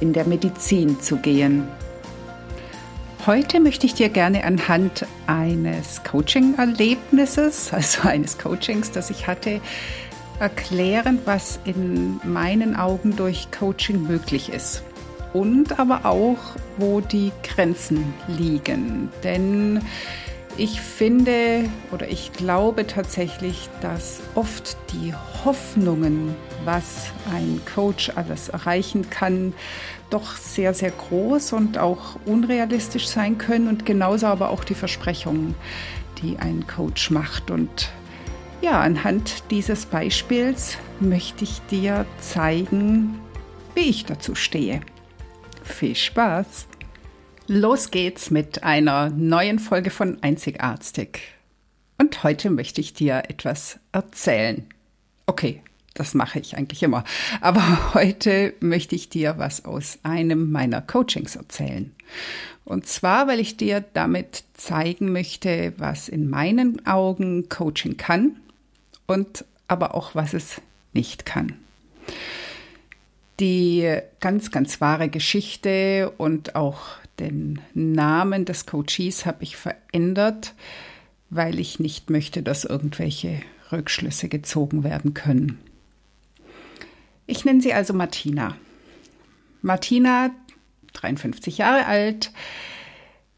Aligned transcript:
in 0.00 0.12
der 0.12 0.26
Medizin 0.26 1.00
zu 1.00 1.16
gehen. 1.16 1.68
Heute 3.26 3.58
möchte 3.58 3.86
ich 3.86 3.94
dir 3.94 4.10
gerne 4.10 4.44
anhand 4.44 5.06
eines 5.26 6.04
Coaching-Erlebnisses, 6.04 7.72
also 7.72 8.02
eines 8.08 8.38
Coachings, 8.38 8.90
das 8.90 9.08
ich 9.08 9.26
hatte, 9.26 9.60
erklären, 10.40 11.20
was 11.24 11.58
in 11.64 12.20
meinen 12.22 12.76
Augen 12.76 13.16
durch 13.16 13.48
Coaching 13.50 14.02
möglich 14.02 14.52
ist. 14.52 14.82
Und 15.32 15.78
aber 15.78 16.04
auch, 16.04 16.38
wo 16.76 17.00
die 17.00 17.32
Grenzen 17.42 18.12
liegen. 18.28 19.08
Denn 19.22 19.80
ich 20.56 20.80
finde 20.80 21.68
oder 21.90 22.08
ich 22.08 22.32
glaube 22.32 22.86
tatsächlich, 22.86 23.68
dass 23.80 24.20
oft 24.34 24.76
die 24.92 25.12
Hoffnungen, 25.44 26.34
was 26.64 27.12
ein 27.32 27.60
Coach 27.74 28.12
alles 28.14 28.48
erreichen 28.48 29.10
kann, 29.10 29.52
doch 30.10 30.36
sehr, 30.36 30.74
sehr 30.74 30.92
groß 30.92 31.52
und 31.54 31.78
auch 31.78 32.16
unrealistisch 32.24 33.08
sein 33.08 33.38
können 33.38 33.68
und 33.68 33.84
genauso 33.84 34.26
aber 34.26 34.50
auch 34.50 34.64
die 34.64 34.74
Versprechungen, 34.74 35.54
die 36.22 36.38
ein 36.38 36.66
Coach 36.66 37.10
macht. 37.10 37.50
Und 37.50 37.90
ja, 38.60 38.80
anhand 38.80 39.50
dieses 39.50 39.86
Beispiels 39.86 40.78
möchte 41.00 41.44
ich 41.44 41.60
dir 41.70 42.06
zeigen, 42.20 43.18
wie 43.74 43.90
ich 43.90 44.04
dazu 44.04 44.34
stehe. 44.34 44.80
Viel 45.64 45.96
Spaß! 45.96 46.68
Los 47.46 47.90
geht's 47.90 48.30
mit 48.30 48.62
einer 48.62 49.10
neuen 49.10 49.58
Folge 49.58 49.90
von 49.90 50.16
Einzigartig. 50.22 51.20
Und 51.98 52.22
heute 52.22 52.48
möchte 52.48 52.80
ich 52.80 52.94
dir 52.94 53.24
etwas 53.28 53.78
erzählen. 53.92 54.64
Okay, 55.26 55.60
das 55.92 56.14
mache 56.14 56.38
ich 56.38 56.56
eigentlich 56.56 56.82
immer. 56.82 57.04
Aber 57.42 57.92
heute 57.94 58.54
möchte 58.60 58.94
ich 58.94 59.10
dir 59.10 59.34
was 59.36 59.66
aus 59.66 59.98
einem 60.04 60.52
meiner 60.52 60.80
Coachings 60.80 61.36
erzählen. 61.36 61.94
Und 62.64 62.86
zwar, 62.86 63.28
weil 63.28 63.40
ich 63.40 63.58
dir 63.58 63.84
damit 63.92 64.44
zeigen 64.54 65.12
möchte, 65.12 65.74
was 65.76 66.08
in 66.08 66.30
meinen 66.30 66.86
Augen 66.86 67.50
Coaching 67.50 67.98
kann 67.98 68.36
und 69.06 69.44
aber 69.68 69.94
auch 69.94 70.14
was 70.14 70.32
es 70.32 70.62
nicht 70.94 71.26
kann. 71.26 71.58
Die 73.38 73.98
ganz, 74.20 74.50
ganz 74.50 74.80
wahre 74.80 75.10
Geschichte 75.10 76.10
und 76.16 76.54
auch 76.54 77.03
den 77.18 77.60
Namen 77.74 78.44
des 78.44 78.66
Coaches 78.66 79.26
habe 79.26 79.42
ich 79.42 79.56
verändert, 79.56 80.54
weil 81.30 81.58
ich 81.58 81.80
nicht 81.80 82.10
möchte, 82.10 82.42
dass 82.42 82.64
irgendwelche 82.64 83.40
Rückschlüsse 83.72 84.28
gezogen 84.28 84.84
werden 84.84 85.14
können. 85.14 85.58
Ich 87.26 87.44
nenne 87.44 87.60
sie 87.60 87.72
also 87.72 87.94
Martina. 87.94 88.56
Martina, 89.62 90.30
53 90.92 91.58
Jahre 91.58 91.86
alt, 91.86 92.32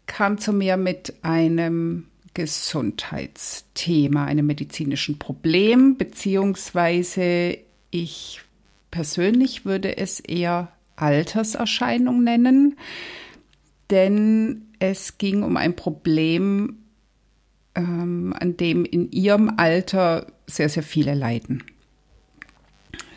kam 0.06 0.38
zu 0.38 0.52
mir 0.52 0.76
mit 0.76 1.14
einem 1.22 2.06
Gesundheitsthema, 2.34 4.24
einem 4.24 4.46
medizinischen 4.46 5.18
Problem, 5.18 5.96
beziehungsweise 5.96 7.58
ich 7.90 8.42
persönlich 8.90 9.64
würde 9.64 9.96
es 9.96 10.20
eher 10.20 10.72
Alterserscheinung 10.96 12.24
nennen 12.24 12.76
denn 13.90 14.66
es 14.78 15.18
ging 15.18 15.42
um 15.42 15.56
ein 15.56 15.76
Problem, 15.76 16.78
ähm, 17.74 18.34
an 18.38 18.56
dem 18.56 18.84
in 18.84 19.10
ihrem 19.12 19.54
Alter 19.56 20.26
sehr, 20.46 20.68
sehr 20.68 20.82
viele 20.82 21.14
leiden. 21.14 21.62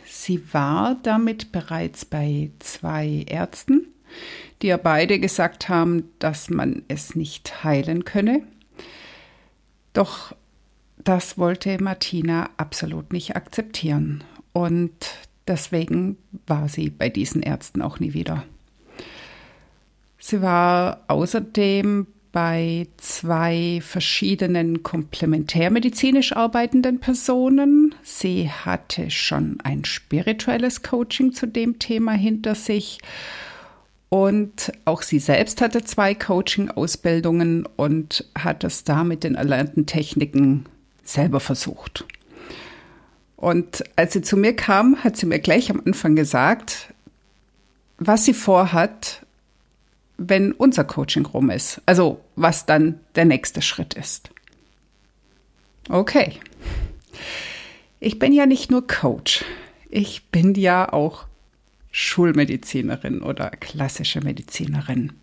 Sie 0.05 0.41
war 0.53 0.97
damit 1.03 1.51
bereits 1.51 2.05
bei 2.05 2.51
zwei 2.59 3.25
Ärzten, 3.27 3.87
die 4.61 4.67
ja 4.67 4.77
beide 4.77 5.19
gesagt 5.19 5.69
haben, 5.69 6.09
dass 6.19 6.49
man 6.49 6.83
es 6.87 7.15
nicht 7.15 7.63
heilen 7.63 8.05
könne. 8.05 8.43
Doch 9.93 10.35
das 11.03 11.37
wollte 11.37 11.81
Martina 11.81 12.49
absolut 12.57 13.13
nicht 13.13 13.35
akzeptieren. 13.35 14.23
Und 14.51 14.91
deswegen 15.47 16.17
war 16.45 16.69
sie 16.69 16.89
bei 16.89 17.09
diesen 17.09 17.41
Ärzten 17.41 17.81
auch 17.81 17.99
nie 17.99 18.13
wieder. 18.13 18.43
Sie 20.19 20.41
war 20.41 21.05
außerdem 21.07 22.07
bei 22.31 22.87
zwei 22.97 23.79
verschiedenen 23.81 24.83
komplementärmedizinisch 24.83 26.35
arbeitenden 26.35 26.99
Personen. 26.99 27.95
Sie 28.03 28.49
hatte 28.49 29.09
schon 29.09 29.57
ein 29.63 29.85
spirituelles 29.85 30.83
Coaching 30.83 31.33
zu 31.33 31.47
dem 31.47 31.79
Thema 31.79 32.11
hinter 32.11 32.53
sich. 32.53 32.99
Und 34.09 34.71
auch 34.85 35.01
sie 35.01 35.19
selbst 35.19 35.61
hatte 35.61 35.83
zwei 35.83 36.13
Coaching-Ausbildungen 36.13 37.67
und 37.75 38.25
hat 38.37 38.63
es 38.63 38.83
da 38.83 39.03
mit 39.03 39.23
den 39.23 39.35
erlernten 39.35 39.85
Techniken 39.85 40.65
selber 41.03 41.39
versucht. 41.39 42.05
Und 43.35 43.83
als 43.95 44.13
sie 44.13 44.21
zu 44.21 44.35
mir 44.35 44.55
kam, 44.55 45.03
hat 45.03 45.15
sie 45.15 45.25
mir 45.25 45.39
gleich 45.39 45.71
am 45.71 45.81
Anfang 45.85 46.15
gesagt, 46.15 46.93
was 47.97 48.25
sie 48.25 48.33
vorhat, 48.33 49.25
wenn 50.19 50.51
unser 50.51 50.83
Coaching 50.83 51.25
rum 51.25 51.49
ist. 51.49 51.81
Also 51.85 52.21
was 52.35 52.65
dann 52.65 52.99
der 53.15 53.25
nächste 53.25 53.61
Schritt 53.61 53.93
ist. 53.93 54.29
Okay. 55.89 56.33
Ich 57.99 58.19
bin 58.19 58.33
ja 58.33 58.45
nicht 58.45 58.69
nur 58.69 58.85
Coach. 58.85 59.43
Ich 59.89 60.25
bin 60.27 60.53
ja 60.55 60.93
auch 60.93 61.25
Schulmedizinerin 61.91 63.21
oder 63.21 63.49
klassische 63.49 64.21
Medizinerin. 64.21 65.13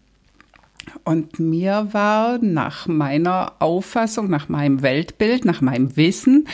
Und 1.05 1.39
mir 1.39 1.89
war 1.93 2.39
nach 2.39 2.87
meiner 2.87 3.55
Auffassung, 3.61 4.29
nach 4.29 4.49
meinem 4.49 4.83
Weltbild, 4.83 5.45
nach 5.45 5.61
meinem 5.61 5.97
Wissen 5.97 6.49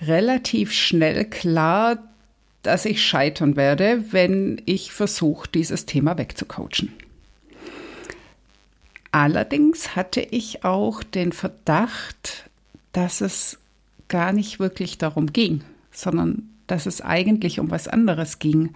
relativ 0.00 0.72
schnell 0.72 1.24
klar, 1.24 1.98
dass 2.62 2.84
ich 2.84 3.02
scheitern 3.04 3.56
werde, 3.56 4.04
wenn 4.12 4.60
ich 4.66 4.92
versuche, 4.92 5.48
dieses 5.48 5.86
Thema 5.86 6.18
wegzucoachen. 6.18 6.92
Allerdings 9.12 9.94
hatte 9.94 10.20
ich 10.20 10.64
auch 10.64 11.02
den 11.02 11.32
Verdacht, 11.32 12.50
dass 12.92 13.20
es 13.20 13.58
gar 14.08 14.32
nicht 14.32 14.58
wirklich 14.58 14.98
darum 14.98 15.32
ging, 15.32 15.62
sondern 15.90 16.48
dass 16.66 16.86
es 16.86 17.02
eigentlich 17.02 17.60
um 17.60 17.70
was 17.70 17.88
anderes 17.88 18.38
ging. 18.38 18.74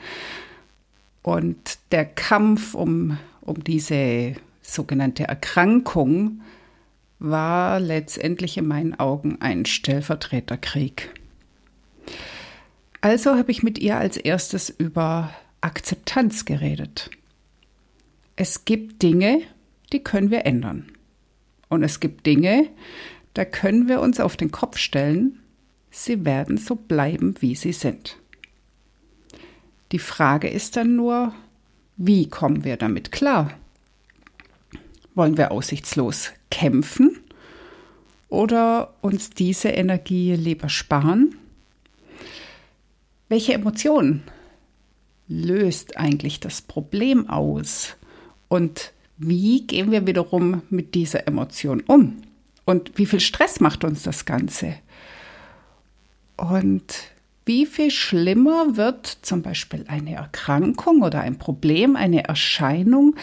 Und 1.23 1.79
der 1.91 2.05
Kampf 2.05 2.75
um, 2.75 3.19
um 3.41 3.65
diese 3.65 4.35
sogenannte 4.61 5.25
Erkrankung 5.25 6.43
war 7.19 7.81
letztendlich 7.81 8.59
in 8.59 8.67
meinen 8.67 8.95
Augen 8.99 9.39
ein 9.41 9.65
Stellvertreterkrieg. 9.65 11.15
Also 13.01 13.37
habe 13.37 13.51
ich 13.51 13.63
mit 13.63 13.79
ihr 13.79 13.97
als 13.97 14.19
erstes 14.19 14.69
über 14.69 15.31
Akzeptanz 15.63 16.45
geredet. 16.45 17.11
Es 18.37 18.67
gibt 18.67 19.03
Dinge, 19.03 19.41
die 19.93 20.03
können 20.03 20.31
wir 20.31 20.47
ändern. 20.47 20.87
Und 21.69 21.83
es 21.83 22.01
gibt 22.01 22.27
Dinge, 22.27 22.69
da 23.35 23.45
können 23.45 23.89
wir 23.89 24.01
uns 24.01 24.21
auf 24.21 24.37
den 24.37 24.51
Kopf 24.51 24.79
stellen, 24.79 25.41
sie 25.91 26.25
werden 26.25 26.59
so 26.59 26.75
bleiben, 26.75 27.35
wie 27.41 27.55
sie 27.55 27.73
sind. 27.73 28.17
Die 29.93 29.99
Frage 29.99 30.49
ist 30.49 30.77
dann 30.77 30.97
nur, 30.97 31.35
wie 31.97 32.29
kommen 32.29 32.65
wir 32.65 32.77
damit 32.77 33.13
klar? 33.13 33.53
Wollen 35.15 35.37
wir 35.37 35.51
aussichtslos 35.51 36.33
kämpfen 36.51 37.19
oder 38.29 38.95
uns 39.01 39.31
diese 39.31 39.69
Energie 39.69 40.35
lieber 40.35 40.69
sparen? 40.69 41.37
Welche 43.29 43.55
Emotion 43.55 44.23
löst 45.29 45.97
eigentlich 45.97 46.41
das 46.41 46.63
Problem 46.63 47.29
aus? 47.29 47.97
Und 48.49 48.93
wie 49.19 49.67
gehen 49.67 49.91
wir 49.91 50.07
wiederum 50.07 50.63
mit 50.71 50.95
dieser 50.95 51.27
Emotion 51.27 51.83
um? 51.87 52.23
Und 52.65 52.99
wie 52.99 53.07
viel 53.07 53.21
Stress 53.21 53.61
macht 53.61 53.85
uns 53.85 54.03
das 54.03 54.25
Ganze? 54.25 54.75
Und 56.37 57.13
wie 57.47 57.65
viel 57.65 57.91
schlimmer 57.91 58.77
wird 58.77 59.07
zum 59.07 59.43
Beispiel 59.43 59.85
eine 59.89 60.15
Erkrankung 60.15 61.03
oder 61.03 61.21
ein 61.21 61.39
Problem, 61.39 61.95
eine 61.97 62.25
Erscheinung, 62.25 63.15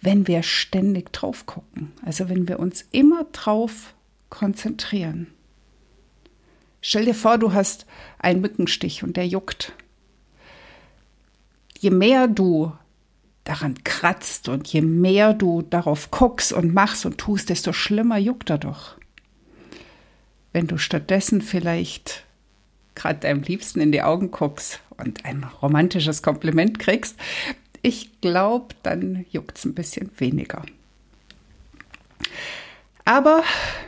wenn 0.00 0.28
wir 0.28 0.44
ständig 0.44 1.12
drauf 1.12 1.44
gucken. 1.44 1.92
Also 2.04 2.28
wenn 2.28 2.46
wir 2.48 2.60
uns 2.60 2.86
immer 2.92 3.24
drauf 3.32 3.94
konzentrieren. 4.30 5.26
Stell 6.80 7.06
dir 7.06 7.14
vor, 7.14 7.38
du 7.38 7.52
hast 7.52 7.86
einen 8.18 8.40
Mückenstich 8.40 9.02
und 9.02 9.16
der 9.16 9.26
juckt. 9.26 9.72
Je 11.80 11.90
mehr 11.90 12.28
du 12.28 12.72
daran 13.48 13.82
kratzt 13.82 14.48
und 14.48 14.68
je 14.68 14.82
mehr 14.82 15.32
du 15.32 15.62
darauf 15.62 16.10
guckst 16.10 16.52
und 16.52 16.74
machst 16.74 17.06
und 17.06 17.18
tust, 17.18 17.48
desto 17.48 17.72
schlimmer 17.72 18.18
juckt 18.18 18.50
er 18.50 18.58
doch. 18.58 18.96
Wenn 20.52 20.66
du 20.66 20.76
stattdessen 20.76 21.40
vielleicht 21.40 22.24
gerade 22.94 23.20
deinem 23.20 23.42
Liebsten 23.42 23.80
in 23.80 23.92
die 23.92 24.02
Augen 24.02 24.30
guckst 24.30 24.80
und 24.98 25.24
ein 25.24 25.44
romantisches 25.62 26.22
Kompliment 26.22 26.78
kriegst, 26.78 27.16
ich 27.80 28.20
glaube, 28.20 28.74
dann 28.82 29.24
juckt 29.30 29.56
es 29.56 29.64
ein 29.64 29.74
bisschen 29.74 30.10
weniger. 30.18 30.62
Aber 33.04 33.42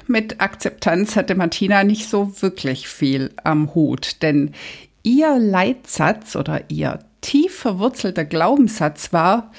mit 0.07 0.41
Akzeptanz 0.41 1.17
hatte 1.17 1.35
Martina 1.35 1.85
nicht 1.85 2.09
so 2.09 2.41
wirklich 2.41 2.89
viel 2.89 3.33
am 3.45 3.75
Hut, 3.75 4.23
denn 4.23 4.55
ihr 5.03 5.39
Leitsatz 5.39 6.37
oder 6.37 6.71
ihr 6.71 7.01
tief 7.21 7.55
verwurzelter 7.57 8.25
Glaubenssatz 8.25 9.13
war, 9.13 9.53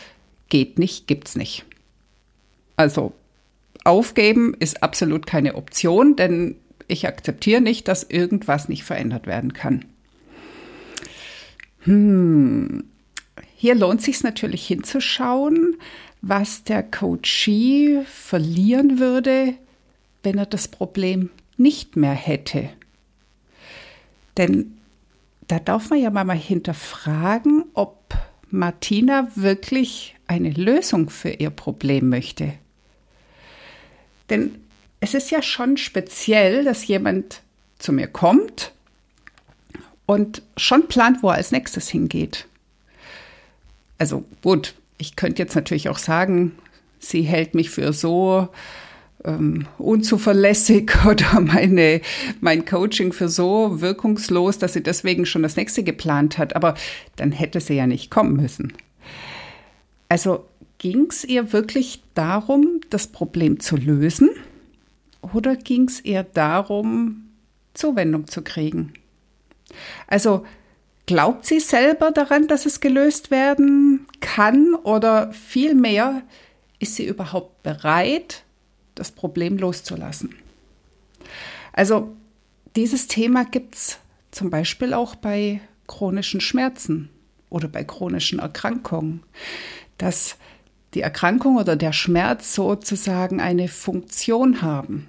geht 0.50 0.80
nicht, 0.80 1.08
gibt's 1.08 1.36
nicht. 1.36 1.66
Also 2.76 3.14
aufgeben 3.84 4.56
ist 4.60 4.84
absolut 4.84 5.26
keine 5.26 5.56
Option, 5.56 6.16
denn 6.16 6.56
ich 6.88 7.08
akzeptiere 7.08 7.62
nicht, 7.62 7.88
dass 7.88 8.04
irgendwas 8.04 8.70
nicht 8.70 8.84
verändert 8.84 9.28
werden 9.28 9.54
kann. 9.54 9.86
Hm. 11.84 12.84
Hier 13.56 13.76
lohnt 13.76 14.02
sich 14.02 14.24
natürlich 14.24 14.66
hinzuschauen, 14.66 15.78
was 16.22 16.64
der 16.64 16.84
Coachee 16.84 18.02
verlieren 18.06 19.00
würde, 19.00 19.54
wenn 20.24 20.38
er 20.38 20.46
das 20.46 20.68
Problem 20.68 21.30
nicht 21.58 21.96
mehr 21.96 22.14
hätte. 22.14 22.70
Denn 24.38 24.78
da 25.52 25.60
darf 25.60 25.90
man 25.90 26.00
ja 26.00 26.10
mal 26.10 26.32
hinterfragen, 26.32 27.66
ob 27.74 28.16
Martina 28.52 29.28
wirklich 29.36 30.16
eine 30.26 30.52
Lösung 30.52 31.10
für 31.10 31.30
ihr 31.30 31.50
Problem 31.50 32.08
möchte. 32.08 32.54
Denn 34.30 34.56
es 35.02 35.14
ist 35.14 35.30
ja 35.30 35.42
schon 35.42 35.76
speziell, 35.76 36.64
dass 36.64 36.88
jemand 36.88 37.42
zu 37.80 37.92
mir 37.92 38.08
kommt 38.08 38.72
und 40.06 40.42
schon 40.56 40.88
plant, 40.88 41.22
wo 41.22 41.28
er 41.28 41.36
als 41.36 41.52
nächstes 41.52 41.90
hingeht. 41.90 42.48
Also 43.98 44.24
gut, 44.42 44.76
ich 44.98 45.18
könnte 45.18 45.42
jetzt 45.42 45.56
natürlich 45.56 45.90
auch 45.90 45.98
sagen, 45.98 46.54
sie 46.98 47.24
hält 47.24 47.56
mich 47.56 47.72
für 47.72 47.92
so 47.92 48.48
ähm, 49.26 49.68
unzuverlässig 49.78 50.92
oder 51.06 51.40
meine, 51.40 52.02
mein 52.40 52.66
Coaching 52.66 53.14
für 53.14 53.30
so 53.30 53.82
wirkungslos, 53.82 54.58
dass 54.58 54.74
sie 54.74 54.84
deswegen 54.84 55.26
schon 55.26 55.44
das 55.44 55.56
nächste 55.56 55.84
geplant 55.84 56.38
hat. 56.38 56.56
Aber 56.56 56.76
dann 57.16 57.32
hätte 57.32 57.60
sie 57.60 57.76
ja 57.76 57.88
nicht 57.88 58.12
kommen 58.12 58.36
müssen. 58.36 58.74
Also 60.10 60.46
ging 60.78 61.08
es 61.10 61.24
ihr 61.24 61.54
wirklich 61.54 62.02
darum, 62.16 62.82
das 62.90 63.08
Problem 63.08 63.60
zu 63.60 63.78
lösen? 63.78 64.30
Oder 65.34 65.56
ging 65.56 65.88
es 65.88 66.00
eher 66.00 66.24
darum, 66.24 67.30
Zuwendung 67.74 68.28
zu 68.28 68.42
kriegen? 68.42 68.94
Also 70.08 70.46
glaubt 71.06 71.46
sie 71.46 71.60
selber 71.60 72.12
daran, 72.12 72.48
dass 72.48 72.66
es 72.66 72.80
gelöst 72.80 73.32
werden 73.32 74.06
kann 74.20 74.74
oder 74.74 75.32
vielmehr 75.34 76.24
ist 76.80 76.96
sie 76.96 77.06
überhaupt 77.06 77.62
bereit, 77.64 78.44
das 79.02 79.12
Problem 79.12 79.58
loszulassen? 79.58 80.36
Also 81.74 82.16
dieses 82.76 83.08
Thema 83.08 83.46
gibt 83.46 83.76
es 83.76 83.98
zum 84.30 84.50
Beispiel 84.50 84.94
auch 84.94 85.16
bei 85.16 85.60
chronischen 85.88 86.40
Schmerzen 86.40 87.10
oder 87.50 87.68
bei 87.68 87.84
chronischen 87.84 88.40
Erkrankungen, 88.40 89.24
dass 89.98 90.38
die 90.94 91.02
Erkrankung 91.02 91.58
oder 91.58 91.76
der 91.76 91.94
Schmerz 91.94 92.54
sozusagen 92.54 93.42
eine 93.42 93.68
Funktion 93.68 94.62
haben. 94.62 95.08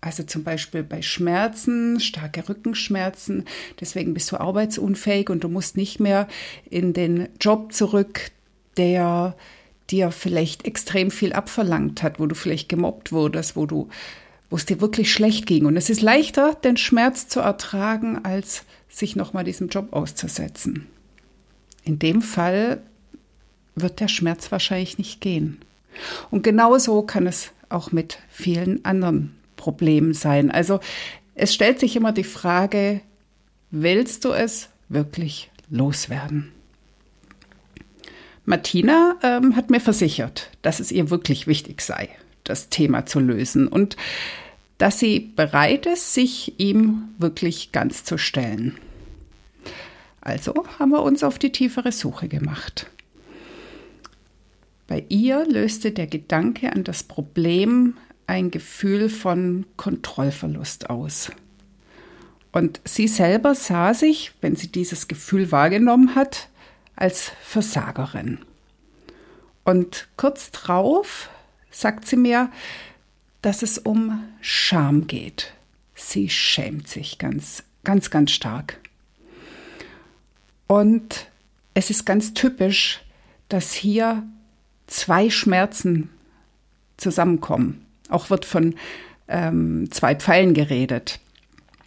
Also 0.00 0.24
zum 0.24 0.42
Beispiel 0.42 0.82
bei 0.82 1.00
Schmerzen, 1.00 2.00
starke 2.00 2.48
Rückenschmerzen, 2.48 3.44
deswegen 3.80 4.14
bist 4.14 4.32
du 4.32 4.36
arbeitsunfähig 4.36 5.30
und 5.30 5.44
du 5.44 5.48
musst 5.48 5.76
nicht 5.76 6.00
mehr 6.00 6.26
in 6.68 6.92
den 6.92 7.28
Job 7.40 7.72
zurück, 7.72 8.32
der 8.76 9.36
dir 9.92 10.10
vielleicht 10.10 10.64
extrem 10.64 11.10
viel 11.10 11.32
abverlangt 11.32 12.02
hat, 12.02 12.18
wo 12.18 12.26
du 12.26 12.34
vielleicht 12.34 12.68
gemobbt 12.68 13.12
wurdest, 13.12 13.54
wo 13.54 13.66
du, 13.66 13.88
wo 14.50 14.56
es 14.56 14.66
dir 14.66 14.80
wirklich 14.80 15.12
schlecht 15.12 15.46
ging. 15.46 15.66
Und 15.66 15.76
es 15.76 15.90
ist 15.90 16.00
leichter, 16.00 16.54
den 16.54 16.76
Schmerz 16.76 17.28
zu 17.28 17.40
ertragen, 17.40 18.24
als 18.24 18.64
sich 18.88 19.14
nochmal 19.14 19.44
diesem 19.44 19.68
Job 19.68 19.92
auszusetzen. 19.92 20.86
In 21.84 21.98
dem 21.98 22.22
Fall 22.22 22.82
wird 23.74 24.00
der 24.00 24.08
Schmerz 24.08 24.50
wahrscheinlich 24.50 24.98
nicht 24.98 25.20
gehen. 25.20 25.58
Und 26.30 26.42
genauso 26.42 27.02
kann 27.02 27.26
es 27.26 27.50
auch 27.68 27.92
mit 27.92 28.18
vielen 28.30 28.84
anderen 28.84 29.34
Problemen 29.56 30.14
sein. 30.14 30.50
Also 30.50 30.80
es 31.34 31.54
stellt 31.54 31.80
sich 31.80 31.96
immer 31.96 32.12
die 32.12 32.24
Frage, 32.24 33.00
willst 33.70 34.24
du 34.24 34.32
es 34.32 34.68
wirklich 34.88 35.50
loswerden? 35.70 36.52
Martina 38.44 39.16
ähm, 39.22 39.56
hat 39.56 39.70
mir 39.70 39.80
versichert, 39.80 40.50
dass 40.62 40.80
es 40.80 40.90
ihr 40.90 41.10
wirklich 41.10 41.46
wichtig 41.46 41.80
sei, 41.80 42.08
das 42.44 42.68
Thema 42.68 43.06
zu 43.06 43.20
lösen 43.20 43.68
und 43.68 43.96
dass 44.78 44.98
sie 44.98 45.32
bereit 45.36 45.86
ist, 45.86 46.12
sich 46.12 46.58
ihm 46.58 47.08
wirklich 47.18 47.70
ganz 47.70 48.04
zu 48.04 48.18
stellen. 48.18 48.76
Also 50.20 50.66
haben 50.78 50.90
wir 50.90 51.02
uns 51.02 51.22
auf 51.22 51.38
die 51.38 51.52
tiefere 51.52 51.92
Suche 51.92 52.28
gemacht. 52.28 52.90
Bei 54.88 55.04
ihr 55.08 55.46
löste 55.46 55.92
der 55.92 56.06
Gedanke 56.06 56.72
an 56.72 56.84
das 56.84 57.02
Problem 57.02 57.96
ein 58.26 58.50
Gefühl 58.50 59.08
von 59.08 59.66
Kontrollverlust 59.76 60.90
aus. 60.90 61.30
Und 62.52 62.80
sie 62.84 63.08
selber 63.08 63.54
sah 63.54 63.94
sich, 63.94 64.32
wenn 64.40 64.56
sie 64.56 64.68
dieses 64.68 65.08
Gefühl 65.08 65.50
wahrgenommen 65.50 66.14
hat, 66.14 66.48
als 66.96 67.32
Versagerin. 67.42 68.38
Und 69.64 70.08
kurz 70.16 70.50
drauf 70.50 71.30
sagt 71.70 72.06
sie 72.06 72.16
mir, 72.16 72.50
dass 73.42 73.62
es 73.62 73.78
um 73.78 74.22
Scham 74.40 75.06
geht. 75.06 75.52
Sie 75.94 76.28
schämt 76.28 76.88
sich 76.88 77.18
ganz, 77.18 77.64
ganz, 77.84 78.10
ganz 78.10 78.30
stark. 78.30 78.78
Und 80.66 81.26
es 81.74 81.90
ist 81.90 82.04
ganz 82.04 82.34
typisch, 82.34 83.00
dass 83.48 83.72
hier 83.72 84.22
zwei 84.86 85.30
Schmerzen 85.30 86.10
zusammenkommen. 86.96 87.84
Auch 88.08 88.30
wird 88.30 88.44
von 88.44 88.74
ähm, 89.28 89.90
zwei 89.90 90.14
Pfeilen 90.14 90.54
geredet. 90.54 91.20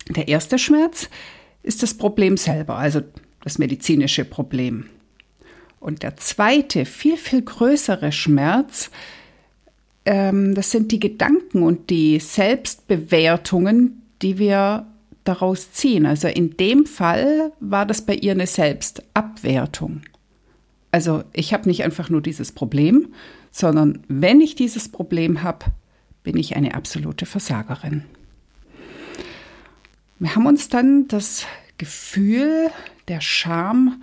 Der 0.10 0.28
erste 0.28 0.60
Schmerz 0.60 1.10
ist 1.64 1.84
das 1.84 1.96
Problem 1.96 2.38
selber, 2.38 2.76
also 2.76 3.02
das 3.44 3.58
medizinische 3.58 4.26
Problem. 4.26 4.90
Und 5.86 6.02
der 6.02 6.18
zweite, 6.18 6.84
viel, 6.84 7.16
viel 7.16 7.44
größere 7.44 8.12
Schmerz, 8.12 8.90
ähm, 10.04 10.56
das 10.56 10.72
sind 10.72 10.92
die 10.92 11.00
Gedanken 11.00 11.62
und 11.62 11.92
die 11.92 12.20
Selbstbewertungen, 12.20 14.02
die 14.24 14.40
wir 14.40 14.88
daraus 15.26 15.74
ziehen. 15.74 16.08
Also 16.08 16.28
in 16.28 16.58
dem 16.58 16.88
Fall 16.88 17.52
war 17.60 17.86
das 17.86 18.02
bei 18.02 18.16
ihr 18.16 18.32
eine 18.32 18.48
Selbstabwertung. 18.48 20.02
Also 20.90 21.24
ich 21.34 21.54
habe 21.54 21.70
nicht 21.70 21.84
einfach 21.84 22.10
nur 22.10 22.22
dieses 22.22 22.52
Problem, 22.52 23.14
sondern 23.52 24.00
wenn 24.08 24.42
ich 24.42 24.56
dieses 24.56 24.90
Problem 24.90 25.44
habe, 25.44 25.68
bin 26.24 26.36
ich 26.36 26.56
eine 26.56 26.74
absolute 26.74 27.28
Versagerin. 27.28 28.06
Wir 30.18 30.36
haben 30.36 30.48
uns 30.48 30.68
dann 30.68 31.08
das 31.10 31.46
Gefühl 31.78 32.72
der 33.08 33.22
Scham 33.22 34.02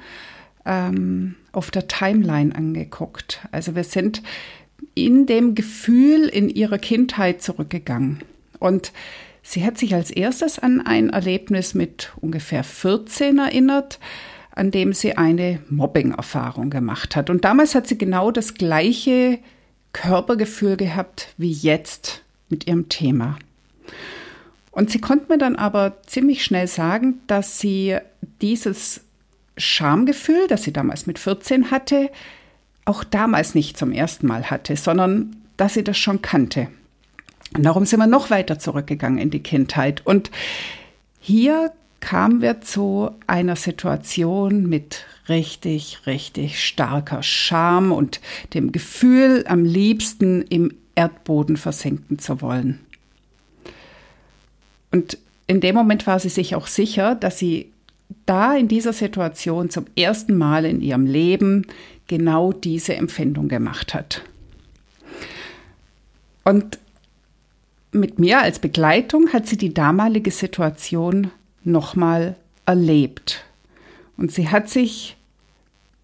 ähm, 0.64 1.37
auf 1.52 1.71
der 1.71 1.88
Timeline 1.88 2.54
angeguckt. 2.54 3.40
Also 3.50 3.75
wir 3.75 3.85
sind 3.85 4.23
in 4.95 5.26
dem 5.26 5.54
Gefühl 5.54 6.28
in 6.28 6.49
ihrer 6.49 6.78
Kindheit 6.78 7.42
zurückgegangen. 7.42 8.21
Und 8.59 8.92
sie 9.42 9.64
hat 9.64 9.78
sich 9.78 9.95
als 9.95 10.11
erstes 10.11 10.59
an 10.59 10.81
ein 10.81 11.11
Erlebnis 11.11 11.75
mit 11.75 12.12
ungefähr 12.21 12.64
14 12.64 13.38
erinnert, 13.38 13.99
an 14.54 14.71
dem 14.71 14.92
sie 14.92 15.16
eine 15.16 15.61
Mobbing-Erfahrung 15.71 16.71
gemacht 16.71 17.16
hat. 17.16 17.31
Und 17.31 17.45
damals 17.45 17.75
hat 17.75 17.87
sie 17.87 17.97
genau 17.97 18.31
das 18.31 18.54
gleiche 18.54 19.38
Körpergefühl 19.92 20.76
gehabt 20.76 21.35
wie 21.38 21.52
jetzt 21.52 22.23
mit 22.49 22.66
ihrem 22.66 22.88
Thema. 22.88 23.38
Und 24.71 24.90
sie 24.90 25.00
konnte 25.00 25.31
mir 25.31 25.38
dann 25.38 25.57
aber 25.57 25.99
ziemlich 26.07 26.45
schnell 26.45 26.66
sagen, 26.66 27.21
dass 27.26 27.59
sie 27.59 27.99
dieses 28.40 29.02
Schamgefühl, 29.62 30.47
das 30.49 30.62
sie 30.62 30.73
damals 30.73 31.07
mit 31.07 31.19
14 31.19 31.71
hatte, 31.71 32.11
auch 32.85 33.04
damals 33.04 33.54
nicht 33.54 33.78
zum 33.78 33.92
ersten 33.92 34.26
Mal 34.26 34.50
hatte, 34.50 34.76
sondern 34.76 35.37
dass 35.57 35.75
sie 35.75 35.85
das 35.85 35.99
schon 35.99 36.23
kannte. 36.23 36.69
Und 37.54 37.64
darum 37.64 37.85
sind 37.85 38.00
wir 38.00 38.07
noch 38.07 38.31
weiter 38.31 38.59
zurückgegangen 38.59 39.19
in 39.19 39.31
die 39.31 39.42
Kindheit. 39.42 40.04
Und 40.04 40.31
hier 41.21 41.73
kamen 42.00 42.42
wir 42.42 42.61
zu 42.61 43.11
einer 43.26 43.57
Situation 43.57 44.69
mit 44.69 45.04
richtig, 45.28 46.00
richtig 46.07 46.64
starker 46.64 47.23
Scham 47.23 47.92
und 47.92 48.21
dem 48.54 48.73
Gefühl, 48.73 49.45
am 49.47 49.64
liebsten 49.64 50.42
im 50.42 50.75
Erdboden 50.95 51.57
versinken 51.57 52.19
zu 52.19 52.42
wollen. 52.42 52.81
Und 54.90 55.19
in 55.47 55.61
dem 55.61 55.75
Moment 55.75 56.07
war 56.07 56.19
sie 56.19 56.28
sich 56.28 56.54
auch 56.54 56.66
sicher, 56.66 57.14
dass 57.14 57.38
sie 57.38 57.72
da 58.26 58.54
in 58.57 58.69
dieser 58.69 58.92
Situation 58.92 59.71
zum 59.71 59.87
ersten 59.97 60.37
Mal 60.37 60.64
in 60.64 60.81
ihrem 60.81 61.07
Leben 61.07 61.66
genau 62.07 62.52
diese 62.52 62.95
Empfindung 62.95 63.49
gemacht 63.49 63.95
hat. 63.95 64.23
Und 66.45 66.78
mit 67.92 68.19
mir 68.19 68.40
als 68.40 68.59
Begleitung 68.59 69.33
hat 69.33 69.47
sie 69.47 69.57
die 69.57 69.75
damalige 69.75 70.31
Situation 70.31 71.31
nochmal 71.62 72.37
erlebt. 72.66 73.45
Und 74.16 74.33
sie 74.33 74.49
hat 74.49 74.69
sich 74.69 75.16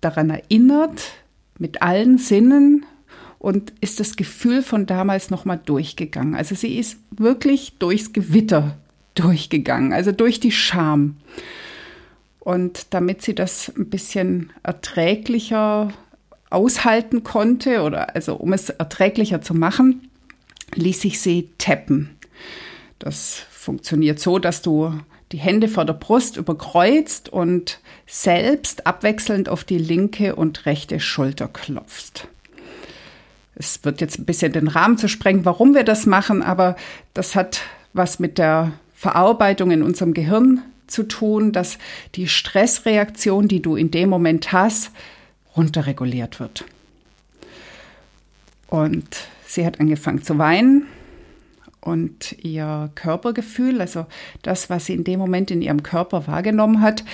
daran 0.00 0.30
erinnert, 0.30 1.12
mit 1.58 1.82
allen 1.82 2.18
Sinnen 2.18 2.84
und 3.38 3.72
ist 3.80 4.00
das 4.00 4.16
Gefühl 4.16 4.62
von 4.62 4.86
damals 4.86 5.30
nochmal 5.30 5.60
durchgegangen. 5.64 6.34
Also 6.34 6.54
sie 6.54 6.78
ist 6.78 6.98
wirklich 7.10 7.74
durchs 7.78 8.12
Gewitter 8.12 8.76
durchgegangen, 9.14 9.92
also 9.92 10.12
durch 10.12 10.40
die 10.40 10.52
Scham. 10.52 11.16
Und 12.48 12.94
damit 12.94 13.20
sie 13.20 13.34
das 13.34 13.70
ein 13.76 13.90
bisschen 13.90 14.54
erträglicher 14.62 15.92
aushalten 16.48 17.22
konnte 17.22 17.82
oder 17.82 18.14
also 18.14 18.36
um 18.36 18.54
es 18.54 18.70
erträglicher 18.70 19.42
zu 19.42 19.52
machen, 19.52 20.08
ließ 20.74 21.04
ich 21.04 21.20
sie 21.20 21.50
tappen. 21.58 22.16
Das 22.98 23.42
funktioniert 23.50 24.18
so, 24.18 24.38
dass 24.38 24.62
du 24.62 24.98
die 25.30 25.36
Hände 25.36 25.68
vor 25.68 25.84
der 25.84 25.92
Brust 25.92 26.38
überkreuzt 26.38 27.28
und 27.28 27.80
selbst 28.06 28.86
abwechselnd 28.86 29.50
auf 29.50 29.64
die 29.64 29.76
linke 29.76 30.34
und 30.34 30.64
rechte 30.64 31.00
Schulter 31.00 31.48
klopfst. 31.48 32.28
Es 33.56 33.84
wird 33.84 34.00
jetzt 34.00 34.20
ein 34.20 34.24
bisschen 34.24 34.54
den 34.54 34.68
Rahmen 34.68 34.96
zu 34.96 35.10
sprengen, 35.10 35.44
warum 35.44 35.74
wir 35.74 35.84
das 35.84 36.06
machen, 36.06 36.42
aber 36.42 36.76
das 37.12 37.34
hat 37.34 37.60
was 37.92 38.18
mit 38.18 38.38
der 38.38 38.72
Verarbeitung 38.94 39.70
in 39.70 39.82
unserem 39.82 40.14
Gehirn 40.14 40.62
zu 40.90 41.04
tun, 41.04 41.52
dass 41.52 41.78
die 42.14 42.28
Stressreaktion, 42.28 43.48
die 43.48 43.62
du 43.62 43.76
in 43.76 43.90
dem 43.90 44.08
Moment 44.08 44.52
hast, 44.52 44.90
runterreguliert 45.56 46.40
wird. 46.40 46.64
Und 48.68 49.28
sie 49.46 49.64
hat 49.64 49.80
angefangen 49.80 50.22
zu 50.22 50.38
weinen 50.38 50.86
und 51.80 52.36
ihr 52.42 52.90
Körpergefühl, 52.94 53.80
also 53.80 54.06
das, 54.42 54.68
was 54.68 54.86
sie 54.86 54.94
in 54.94 55.04
dem 55.04 55.18
Moment 55.18 55.50
in 55.50 55.62
ihrem 55.62 55.82
Körper 55.82 56.26
wahrgenommen 56.26 56.80
hat, 56.80 57.04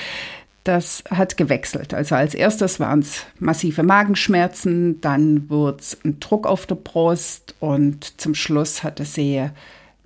das 0.65 1.05
hat 1.11 1.37
gewechselt. 1.37 1.93
Also 1.93 2.15
als 2.15 2.35
erstes 2.35 2.81
waren 2.81 3.01
es 3.01 3.25
massive 3.39 3.83
Magenschmerzen, 3.83 5.01
dann 5.01 5.49
wurde 5.51 5.79
es 5.79 5.99
ein 6.05 6.21
Druck 6.21 6.47
auf 6.47 6.67
der 6.67 6.77
Brust 6.77 7.55
und 7.61 8.21
zum 8.21 8.35
Schluss 8.35 8.83
hatte 8.83 9.05
sie 9.05 9.49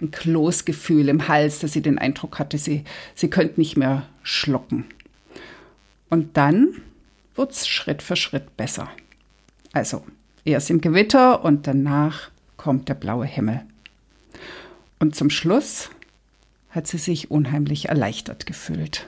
ein 0.01 0.11
Kloßgefühl 0.11 1.09
im 1.09 1.29
Hals, 1.29 1.59
dass 1.59 1.73
sie 1.73 1.83
den 1.83 1.99
Eindruck 1.99 2.39
hatte, 2.39 2.59
sie, 2.59 2.85
sie 3.15 3.31
könnte 3.31 3.61
nicht 3.61 3.77
mehr 3.77 4.07
schlucken. 4.23 4.85
Und 6.09 6.37
dann 6.37 6.69
wird 7.35 7.53
es 7.53 7.69
Schritt 7.69 8.03
für 8.03 8.17
Schritt 8.17 8.57
besser. 8.57 8.89
Also 9.73 10.05
erst 10.45 10.71
im 10.71 10.81
Gewitter 10.81 11.45
und 11.45 11.67
danach 11.67 12.31
kommt 12.57 12.89
der 12.89 12.95
blaue 12.95 13.27
Himmel. 13.27 13.63
Und 14.99 15.15
zum 15.15 15.31
Schluss 15.31 15.91
hat 16.71 16.87
sie 16.87 16.99
sich 16.99 17.31
unheimlich 17.31 17.89
erleichtert 17.89 18.47
gefühlt. 18.47 19.07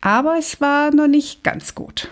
Aber 0.00 0.36
es 0.38 0.60
war 0.60 0.94
noch 0.94 1.08
nicht 1.08 1.42
ganz 1.42 1.74
gut. 1.74 2.08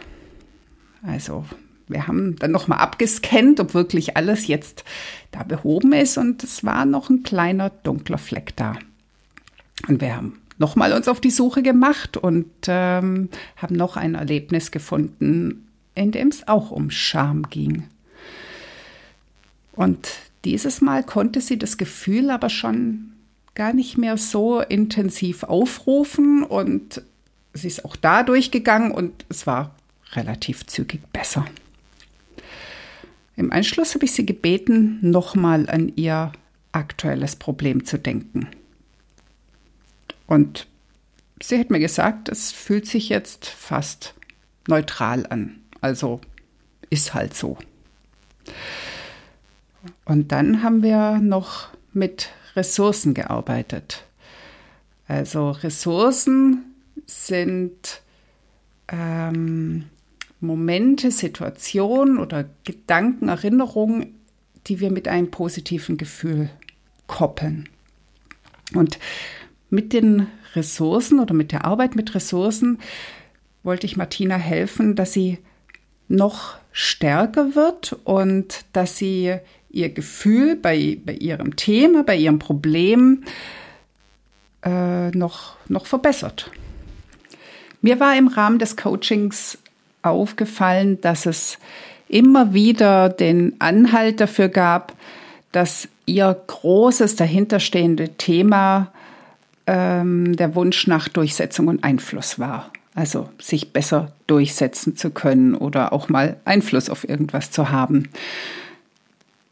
Also 1.02 1.45
wir 1.88 2.09
haben 2.09 2.37
dann 2.37 2.50
nochmal 2.50 2.78
abgescannt, 2.78 3.61
ob 3.61 3.75
wirklich 3.75 4.16
alles 4.16 4.49
jetzt 4.49 4.85
da 5.37 5.43
behoben 5.43 5.93
ist 5.93 6.16
und 6.19 6.43
es 6.43 6.64
war 6.64 6.85
noch 6.87 7.11
ein 7.11 7.23
kleiner 7.23 7.71
dunkler 7.71 8.19
Fleck 8.19 8.57
da. 8.57 8.76
Und 9.87 10.00
wir 10.00 10.16
haben 10.16 10.40
nochmal 10.59 10.93
uns 10.93 11.09
auf 11.09 11.21
die 11.21 11.31
Suche 11.31 11.62
gemacht 11.62 12.16
und 12.16 12.50
ähm, 12.66 13.28
haben 13.57 13.76
noch 13.76 13.97
ein 13.97 14.14
Erlebnis 14.14 14.71
gefunden, 14.71 15.69
in 15.95 16.12
dem 16.12 16.28
es 16.28 16.49
auch 16.49 16.71
um 16.71 16.90
Scham 16.90 17.45
ging. 17.50 17.85
Und 19.73 20.09
dieses 20.45 20.81
Mal 20.81 21.02
konnte 21.05 21.40
sie 21.40 21.59
das 21.59 21.76
Gefühl 21.76 22.31
aber 22.31 22.49
schon 22.49 23.12
gar 23.55 23.73
nicht 23.73 23.99
mehr 23.99 24.16
so 24.16 24.61
intensiv 24.61 25.43
aufrufen 25.43 26.43
und 26.45 27.02
sie 27.52 27.69
ist 27.69 27.85
auch 27.85 27.97
da 27.97 28.23
durchgegangen 28.23 28.90
und 28.90 29.26
es 29.28 29.47
war 29.47 29.75
relativ 30.12 30.66
zügig 30.66 31.00
besser. 31.12 31.45
Im 33.37 33.52
Anschluss 33.52 33.95
habe 33.95 34.07
ich 34.07 34.12
sie 34.12 34.26
gebeten, 34.26 34.99
nochmal 35.02 35.69
an 35.69 35.93
ihr 35.95 36.33
aktuelles 36.73 37.37
Problem 37.37 37.85
zu 37.85 37.99
denken. 37.99 38.49
Und 40.26 40.66
sie 41.43 41.59
hat 41.59 41.71
mir 41.71 41.78
gesagt, 41.78 42.28
es 42.28 42.52
fühlt 42.52 42.87
sich 42.87 43.09
jetzt 43.09 43.47
fast 43.47 44.14
neutral 44.69 45.26
an. 45.28 45.61
Also 45.81 46.21
ist 46.90 47.14
halt 47.14 47.35
so. 47.35 47.59
Und 50.05 50.33
dann 50.33 50.62
haben 50.62 50.83
wir 50.83 51.19
noch 51.19 51.69
mit 51.93 52.31
Ressourcen 52.55 53.14
gearbeitet. 53.14 54.05
Also 55.09 55.50
Ressourcen 55.50 56.75
sind 57.07 58.00
ähm, 58.88 59.85
Momente, 60.40 61.11
Situationen 61.11 62.19
oder 62.19 62.45
Gedanken, 62.64 63.28
Erinnerungen, 63.28 64.14
die 64.66 64.81
wir 64.81 64.90
mit 64.90 65.09
einem 65.09 65.31
positiven 65.31 65.97
Gefühl 65.97 66.50
koppeln. 67.07 67.69
Und 68.75 68.99
mit 69.71 69.93
den 69.93 70.26
Ressourcen 70.55 71.21
oder 71.21 71.35
mit 71.35 71.52
der 71.52 71.64
Arbeit 71.64 71.97
mit 71.97 72.14
Ressourcen 72.14 72.78
wollte 73.62 73.87
ich 73.87 73.97
Martina 73.97 74.37
helfen, 74.37 74.95
dass 74.95 75.12
sie 75.12 75.38
noch 76.09 76.57
stärker 76.73 77.55
wird 77.55 77.97
und 78.05 78.64
dass 78.73 78.97
sie 78.97 79.37
ihr 79.71 79.88
Gefühl 79.90 80.57
bei, 80.57 80.99
bei 81.05 81.14
ihrem 81.14 81.57
Thema, 81.57 82.05
bei 82.05 82.16
ihrem 82.16 82.38
Problem 82.38 83.25
äh, 84.64 85.11
noch, 85.11 85.57
noch 85.69 85.87
verbessert. 85.87 86.50
Mir 87.83 88.00
war 88.00 88.16
im 88.16 88.28
Rahmen 88.28 88.59
des 88.59 88.76
Coachings 88.76 89.59
aufgefallen, 90.10 91.00
dass 91.00 91.26
es 91.26 91.58
immer 92.08 92.54
wieder 92.54 93.08
den 93.08 93.54
Anhalt 93.58 94.20
dafür 94.20 94.48
gab, 94.48 94.92
dass 95.52 95.88
ihr 96.06 96.36
großes 96.46 97.16
dahinterstehende 97.16 98.10
Thema 98.10 98.92
ähm, 99.66 100.36
der 100.36 100.54
Wunsch 100.54 100.86
nach 100.86 101.08
Durchsetzung 101.08 101.68
und 101.68 101.82
Einfluss 101.82 102.38
war. 102.38 102.70
Also 102.94 103.28
sich 103.38 103.72
besser 103.72 104.12
durchsetzen 104.26 104.96
zu 104.96 105.10
können 105.10 105.54
oder 105.54 105.92
auch 105.92 106.08
mal 106.08 106.36
Einfluss 106.44 106.88
auf 106.88 107.08
irgendwas 107.08 107.50
zu 107.50 107.70
haben. 107.70 108.08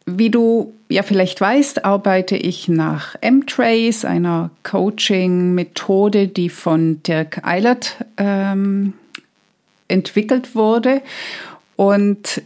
Wie 0.07 0.31
du 0.31 0.75
ja 0.89 1.03
vielleicht 1.03 1.41
weißt, 1.41 1.85
arbeite 1.85 2.37
ich 2.37 2.69
nach 2.69 3.17
M-Trace, 3.21 4.05
einer 4.05 4.51
Coaching-Methode, 4.63 6.29
die 6.29 6.51
von 6.51 7.03
Dirk 7.03 7.45
Eilert 7.45 8.05
ähm, 8.19 8.93
entwickelt 9.89 10.55
wurde. 10.55 11.03
Und 11.77 12.43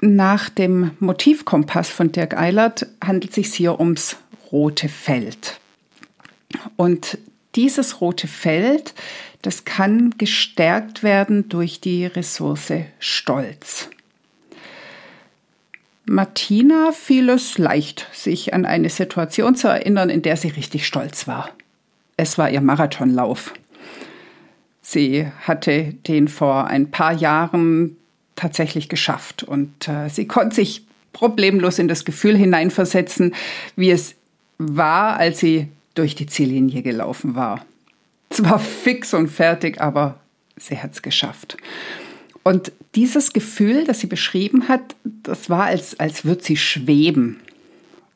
nach 0.00 0.48
dem 0.48 0.92
Motivkompass 1.00 1.88
von 1.88 2.12
Dirk 2.12 2.36
Eilert 2.36 2.86
handelt 3.04 3.30
es 3.30 3.34
sich 3.36 3.54
hier 3.54 3.80
ums 3.80 4.16
rote 4.52 4.88
Feld. 4.88 5.58
Und 6.76 7.18
dieses 7.54 8.00
rote 8.00 8.28
Feld, 8.28 8.94
das 9.42 9.64
kann 9.64 10.14
gestärkt 10.18 11.02
werden 11.02 11.48
durch 11.48 11.80
die 11.80 12.06
Ressource 12.06 12.72
Stolz. 12.98 13.88
Martina 16.06 16.92
fiel 16.92 17.28
es 17.28 17.58
leicht, 17.58 18.06
sich 18.12 18.54
an 18.54 18.64
eine 18.64 18.88
Situation 18.88 19.54
zu 19.56 19.68
erinnern, 19.68 20.08
in 20.08 20.22
der 20.22 20.36
sie 20.36 20.48
richtig 20.48 20.86
stolz 20.86 21.26
war. 21.26 21.50
Es 22.16 22.38
war 22.38 22.50
ihr 22.50 22.62
Marathonlauf. 22.62 23.52
Sie 24.90 25.26
hatte 25.42 25.92
den 26.06 26.28
vor 26.28 26.66
ein 26.66 26.90
paar 26.90 27.12
Jahren 27.12 27.98
tatsächlich 28.36 28.88
geschafft 28.88 29.42
und 29.42 29.86
äh, 29.86 30.08
sie 30.08 30.26
konnte 30.26 30.56
sich 30.56 30.86
problemlos 31.12 31.78
in 31.78 31.88
das 31.88 32.06
Gefühl 32.06 32.34
hineinversetzen, 32.38 33.34
wie 33.76 33.90
es 33.90 34.14
war, 34.56 35.18
als 35.18 35.40
sie 35.40 35.68
durch 35.94 36.14
die 36.14 36.24
Ziellinie 36.24 36.80
gelaufen 36.80 37.34
war. 37.34 37.66
zwar 38.30 38.58
fix 38.58 39.12
und 39.12 39.28
fertig, 39.28 39.78
aber 39.78 40.18
sie 40.56 40.78
hat 40.78 40.92
es 40.92 41.02
geschafft. 41.02 41.58
Und 42.42 42.72
dieses 42.94 43.34
Gefühl, 43.34 43.84
das 43.84 44.00
sie 44.00 44.06
beschrieben 44.06 44.68
hat, 44.68 44.96
das 45.04 45.50
war, 45.50 45.64
als, 45.64 46.00
als 46.00 46.24
würde 46.24 46.42
sie 46.42 46.56
schweben. 46.56 47.40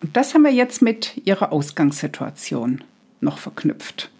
Und 0.00 0.16
das 0.16 0.32
haben 0.32 0.44
wir 0.44 0.52
jetzt 0.52 0.80
mit 0.80 1.20
ihrer 1.26 1.52
Ausgangssituation 1.52 2.82
noch 3.20 3.36
verknüpft. 3.36 4.11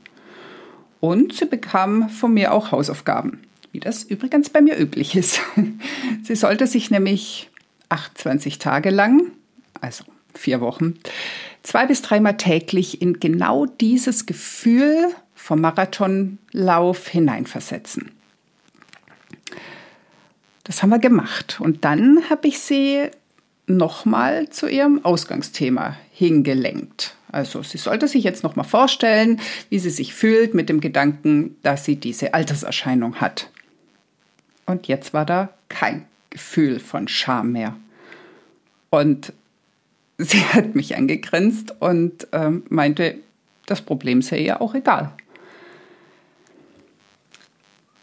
Und 1.02 1.32
sie 1.32 1.46
bekam 1.46 2.08
von 2.08 2.32
mir 2.32 2.52
auch 2.52 2.70
Hausaufgaben, 2.70 3.40
wie 3.72 3.80
das 3.80 4.04
übrigens 4.04 4.50
bei 4.50 4.60
mir 4.60 4.78
üblich 4.78 5.16
ist. 5.16 5.40
Sie 6.22 6.36
sollte 6.36 6.68
sich 6.68 6.92
nämlich 6.92 7.50
28 7.88 8.60
Tage 8.60 8.90
lang, 8.90 9.32
also 9.80 10.04
vier 10.32 10.60
Wochen, 10.60 10.94
zwei 11.64 11.86
bis 11.86 12.02
dreimal 12.02 12.36
täglich 12.36 13.02
in 13.02 13.18
genau 13.18 13.66
dieses 13.66 14.26
Gefühl 14.26 15.08
vom 15.34 15.60
Marathonlauf 15.60 17.08
hineinversetzen. 17.08 18.12
Das 20.62 20.84
haben 20.84 20.90
wir 20.90 21.00
gemacht. 21.00 21.58
Und 21.60 21.84
dann 21.84 22.30
habe 22.30 22.46
ich 22.46 22.60
sie 22.60 23.08
nochmal 23.66 24.50
zu 24.50 24.68
ihrem 24.68 25.04
Ausgangsthema 25.04 25.96
hingelenkt. 26.12 27.16
Also 27.32 27.62
sie 27.62 27.78
sollte 27.78 28.06
sich 28.08 28.22
jetzt 28.24 28.44
nochmal 28.44 28.66
vorstellen, 28.66 29.40
wie 29.70 29.78
sie 29.78 29.90
sich 29.90 30.14
fühlt 30.14 30.52
mit 30.52 30.68
dem 30.68 30.80
Gedanken, 30.80 31.56
dass 31.62 31.86
sie 31.86 31.96
diese 31.96 32.34
Alterserscheinung 32.34 33.16
hat. 33.16 33.50
Und 34.66 34.86
jetzt 34.86 35.14
war 35.14 35.24
da 35.24 35.48
kein 35.68 36.04
Gefühl 36.28 36.78
von 36.78 37.08
Scham 37.08 37.52
mehr. 37.52 37.74
Und 38.90 39.32
sie 40.18 40.44
hat 40.44 40.74
mich 40.74 40.94
angegrinst 40.94 41.74
und 41.80 42.28
ähm, 42.32 42.64
meinte, 42.68 43.16
das 43.66 43.80
Problem 43.80 44.20
sei 44.20 44.40
ihr 44.40 44.60
auch 44.60 44.74
egal. 44.74 45.12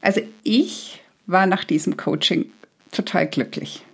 Also 0.01 0.21
ich 0.43 1.01
war 1.27 1.45
nach 1.45 1.63
diesem 1.63 1.97
Coaching 1.97 2.49
total 2.91 3.27
glücklich. 3.27 3.85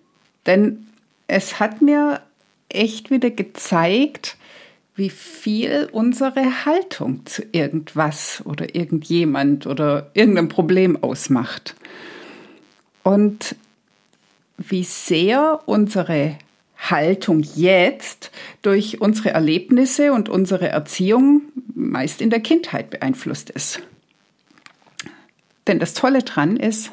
Denn 0.45 0.87
es 1.27 1.59
hat 1.59 1.81
mir 1.81 2.21
echt 2.69 3.11
wieder 3.11 3.31
gezeigt, 3.31 4.37
wie 4.95 5.09
viel 5.09 5.89
unsere 5.91 6.65
Haltung 6.65 7.25
zu 7.25 7.43
irgendwas 7.51 8.41
oder 8.45 8.75
irgendjemand 8.75 9.67
oder 9.67 10.09
irgendeinem 10.13 10.49
Problem 10.49 11.03
ausmacht. 11.03 11.75
Und 13.03 13.55
wie 14.57 14.83
sehr 14.83 15.59
unsere 15.65 16.37
Haltung 16.77 17.43
jetzt 17.55 18.31
durch 18.61 19.01
unsere 19.01 19.31
Erlebnisse 19.31 20.13
und 20.13 20.29
unsere 20.29 20.69
Erziehung 20.69 21.41
meist 21.73 22.21
in 22.21 22.29
der 22.29 22.39
Kindheit 22.39 22.89
beeinflusst 22.89 23.49
ist. 23.49 23.81
Denn 25.67 25.79
das 25.79 25.93
Tolle 25.93 26.23
dran 26.23 26.57
ist, 26.57 26.91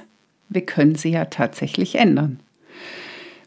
wir 0.49 0.62
können 0.62 0.97
sie 0.97 1.11
ja 1.11 1.26
tatsächlich 1.26 1.97
ändern. 1.97 2.40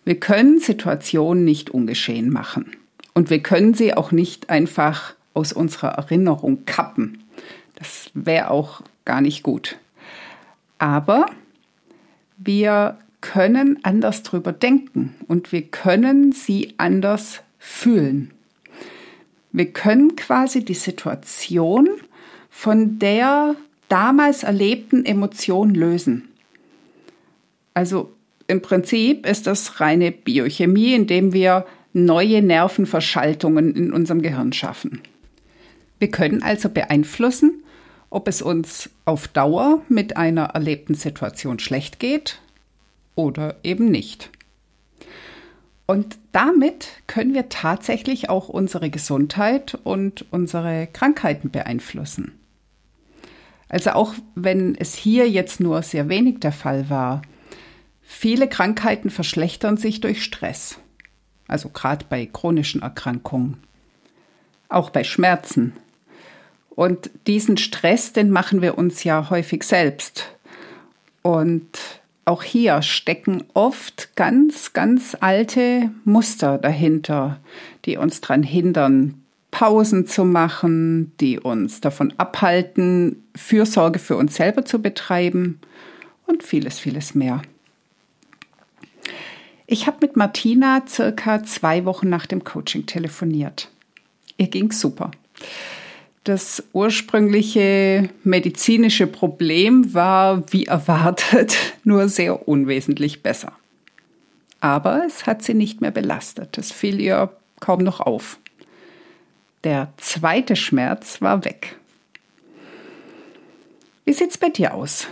Wir 0.05 0.19
können 0.19 0.59
Situationen 0.59 1.43
nicht 1.43 1.71
ungeschehen 1.71 2.31
machen. 2.31 2.71
Und 3.15 3.31
wir 3.31 3.41
können 3.41 3.73
sie 3.73 3.95
auch 3.95 4.11
nicht 4.11 4.51
einfach 4.51 5.15
aus 5.33 5.53
unserer 5.53 5.93
Erinnerung 5.93 6.65
kappen. 6.65 7.23
Das 7.75 8.11
wäre 8.13 8.51
auch 8.51 8.81
gar 9.05 9.21
nicht 9.21 9.41
gut. 9.41 9.77
Aber 10.77 11.25
wir 12.37 12.97
können 13.21 13.79
anders 13.83 14.21
drüber 14.21 14.51
denken 14.51 15.15
und 15.27 15.51
wir 15.51 15.63
können 15.63 16.33
sie 16.33 16.75
anders 16.77 17.41
fühlen. 17.57 18.31
Wir 19.51 19.71
können 19.71 20.15
quasi 20.17 20.65
die 20.65 20.73
Situation 20.73 21.89
von 22.49 22.99
der 22.99 23.55
damals 23.87 24.43
erlebten 24.43 25.05
Emotion 25.05 25.73
lösen. 25.73 26.27
Also 27.73 28.11
im 28.47 28.61
Prinzip 28.61 29.25
ist 29.25 29.47
das 29.47 29.79
reine 29.79 30.11
Biochemie, 30.11 30.93
indem 30.93 31.33
wir 31.33 31.65
neue 31.95 32.41
Nervenverschaltungen 32.41 33.73
in 33.73 33.93
unserem 33.93 34.21
Gehirn 34.21 34.51
schaffen. 34.51 35.01
Wir 35.97 36.11
können 36.11 36.43
also 36.43 36.69
beeinflussen, 36.69 37.63
ob 38.09 38.27
es 38.27 38.41
uns 38.41 38.89
auf 39.05 39.29
Dauer 39.29 39.81
mit 39.87 40.17
einer 40.17 40.43
erlebten 40.47 40.95
Situation 40.95 41.57
schlecht 41.57 41.99
geht 41.99 42.41
oder 43.15 43.55
eben 43.63 43.85
nicht. 43.85 44.29
Und 45.85 46.17
damit 46.33 46.89
können 47.07 47.33
wir 47.33 47.47
tatsächlich 47.47 48.29
auch 48.29 48.49
unsere 48.49 48.89
Gesundheit 48.89 49.77
und 49.83 50.25
unsere 50.31 50.87
Krankheiten 50.91 51.49
beeinflussen. 51.49 52.33
Also 53.69 53.91
auch 53.91 54.15
wenn 54.35 54.75
es 54.75 54.95
hier 54.95 55.29
jetzt 55.29 55.61
nur 55.61 55.81
sehr 55.81 56.09
wenig 56.09 56.41
der 56.41 56.51
Fall 56.51 56.89
war, 56.89 57.21
viele 58.01 58.49
Krankheiten 58.49 59.09
verschlechtern 59.09 59.77
sich 59.77 60.01
durch 60.01 60.23
Stress. 60.23 60.79
Also 61.47 61.69
gerade 61.69 62.05
bei 62.09 62.25
chronischen 62.25 62.81
Erkrankungen. 62.81 63.57
Auch 64.69 64.89
bei 64.89 65.03
Schmerzen. 65.03 65.73
Und 66.69 67.09
diesen 67.27 67.57
Stress, 67.57 68.13
den 68.13 68.31
machen 68.31 68.61
wir 68.61 68.77
uns 68.77 69.03
ja 69.03 69.29
häufig 69.29 69.63
selbst. 69.63 70.35
Und 71.21 71.67
auch 72.25 72.43
hier 72.43 72.81
stecken 72.81 73.43
oft 73.53 74.15
ganz, 74.15 74.73
ganz 74.73 75.15
alte 75.19 75.91
Muster 76.03 76.57
dahinter, 76.57 77.39
die 77.85 77.97
uns 77.97 78.19
daran 78.19 78.43
hindern, 78.43 79.21
Pausen 79.51 80.05
zu 80.05 80.25
machen, 80.25 81.13
die 81.21 81.39
uns 81.39 81.79
davon 81.79 82.13
abhalten, 82.17 83.23
Fürsorge 83.35 83.99
für 83.99 84.17
uns 84.17 84.35
selber 84.35 84.65
zu 84.65 84.81
betreiben 84.81 85.61
und 86.25 86.43
vieles, 86.43 86.77
vieles 86.79 87.15
mehr. 87.15 87.41
Ich 89.67 89.87
habe 89.87 89.97
mit 90.01 90.15
Martina 90.15 90.83
circa 90.87 91.43
zwei 91.43 91.85
Wochen 91.85 92.09
nach 92.09 92.25
dem 92.25 92.43
Coaching 92.43 92.85
telefoniert. 92.85 93.69
Ihr 94.37 94.47
ging 94.47 94.71
super. 94.71 95.11
Das 96.23 96.63
ursprüngliche 96.73 98.09
medizinische 98.23 99.07
Problem 99.07 99.93
war, 99.93 100.51
wie 100.51 100.65
erwartet, 100.65 101.55
nur 101.83 102.09
sehr 102.09 102.47
unwesentlich 102.47 103.23
besser. 103.23 103.53
Aber 104.59 105.03
es 105.05 105.27
hat 105.27 105.43
sie 105.43 105.53
nicht 105.53 105.81
mehr 105.81 105.91
belastet. 105.91 106.57
Es 106.57 106.71
fiel 106.71 106.99
ihr 106.99 107.31
kaum 107.59 107.83
noch 107.83 107.99
auf. 107.99 108.39
Der 109.63 109.93
zweite 109.97 110.55
Schmerz 110.55 111.21
war 111.21 111.45
weg. 111.45 111.75
Wie 114.05 114.13
sieht's 114.13 114.37
bei 114.37 114.49
dir 114.49 114.75
aus? 114.75 115.07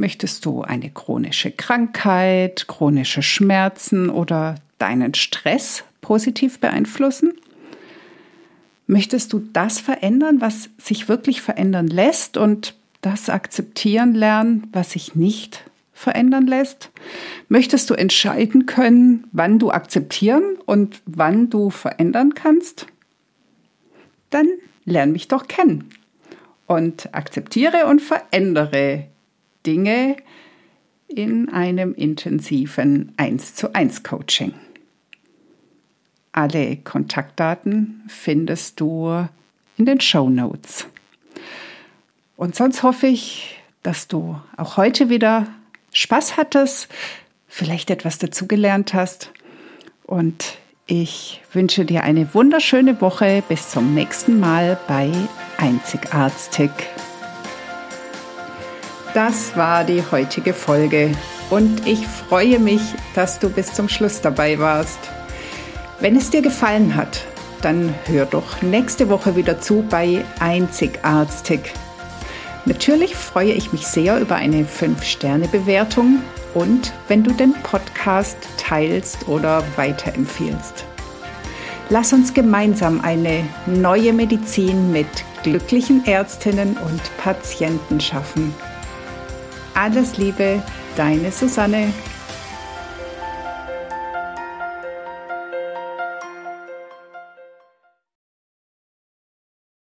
Möchtest 0.00 0.46
du 0.46 0.62
eine 0.62 0.88
chronische 0.88 1.50
Krankheit, 1.50 2.66
chronische 2.66 3.22
Schmerzen 3.22 4.08
oder 4.08 4.54
deinen 4.78 5.12
Stress 5.12 5.84
positiv 6.00 6.58
beeinflussen? 6.58 7.34
Möchtest 8.86 9.32
du 9.34 9.40
das 9.52 9.78
verändern, 9.78 10.40
was 10.40 10.70
sich 10.78 11.08
wirklich 11.10 11.42
verändern 11.42 11.86
lässt 11.86 12.38
und 12.38 12.74
das 13.02 13.28
akzeptieren 13.28 14.14
lernen, 14.14 14.66
was 14.72 14.92
sich 14.92 15.14
nicht 15.14 15.64
verändern 15.92 16.46
lässt? 16.46 16.90
Möchtest 17.48 17.90
du 17.90 17.94
entscheiden 17.94 18.64
können, 18.64 19.24
wann 19.32 19.58
du 19.58 19.70
akzeptieren 19.70 20.56
und 20.64 21.02
wann 21.04 21.50
du 21.50 21.68
verändern 21.68 22.32
kannst? 22.34 22.86
dann 24.30 24.48
lern 24.84 25.12
mich 25.12 25.28
doch 25.28 25.46
kennen 25.48 25.90
und 26.66 27.14
akzeptiere 27.14 27.86
und 27.86 28.00
verändere 28.00 29.06
Dinge 29.66 30.16
in 31.08 31.48
einem 31.48 31.94
intensiven 31.94 33.12
1 33.16 33.54
zu 33.54 33.74
1 33.74 34.02
Coaching. 34.02 34.54
Alle 36.32 36.76
Kontaktdaten 36.76 38.02
findest 38.08 38.80
du 38.80 39.26
in 39.76 39.86
den 39.86 40.00
Show 40.00 40.30
Notes. 40.30 40.86
Und 42.36 42.54
sonst 42.54 42.82
hoffe 42.82 43.06
ich, 43.08 43.60
dass 43.82 44.08
du 44.08 44.40
auch 44.56 44.76
heute 44.76 45.10
wieder 45.10 45.48
Spaß 45.92 46.36
hattest, 46.36 46.88
vielleicht 47.48 47.90
etwas 47.90 48.18
dazugelernt 48.18 48.94
hast 48.94 49.32
und 50.04 50.58
ich 50.92 51.40
wünsche 51.52 51.84
dir 51.84 52.02
eine 52.02 52.34
wunderschöne 52.34 53.00
Woche. 53.00 53.44
Bis 53.48 53.70
zum 53.70 53.94
nächsten 53.94 54.40
Mal 54.40 54.76
bei 54.88 55.12
Einzigartig. 55.56 56.70
Das 59.14 59.56
war 59.56 59.82
die 59.82 60.04
heutige 60.12 60.54
Folge 60.54 61.10
und 61.50 61.84
ich 61.84 62.06
freue 62.06 62.60
mich, 62.60 62.80
dass 63.16 63.40
du 63.40 63.50
bis 63.50 63.74
zum 63.74 63.88
Schluss 63.88 64.20
dabei 64.20 64.60
warst. 64.60 65.00
Wenn 65.98 66.14
es 66.14 66.30
dir 66.30 66.42
gefallen 66.42 66.94
hat, 66.94 67.24
dann 67.60 67.92
hör 68.06 68.24
doch 68.24 68.62
nächste 68.62 69.08
Woche 69.08 69.34
wieder 69.34 69.60
zu 69.60 69.84
bei 69.90 70.24
Einzigartig. 70.38 71.72
Natürlich 72.66 73.16
freue 73.16 73.50
ich 73.52 73.72
mich 73.72 73.84
sehr 73.86 74.20
über 74.20 74.36
eine 74.36 74.64
5-Sterne-Bewertung 74.64 76.20
und 76.54 76.92
wenn 77.08 77.24
du 77.24 77.32
den 77.32 77.54
Podcast 77.64 78.36
teilst 78.58 79.26
oder 79.26 79.64
weiterempfiehlst. 79.74 80.84
Lass 81.88 82.12
uns 82.12 82.32
gemeinsam 82.32 83.00
eine 83.00 83.42
neue 83.66 84.12
Medizin 84.12 84.92
mit 84.92 85.08
glücklichen 85.42 86.06
Ärztinnen 86.06 86.76
und 86.76 87.00
Patienten 87.18 88.00
schaffen. 88.00 88.54
Alles 89.80 90.18
Liebe, 90.18 90.62
deine 90.94 91.32
Susanne. 91.32 91.90